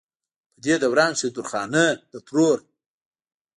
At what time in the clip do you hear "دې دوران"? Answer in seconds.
0.63-1.11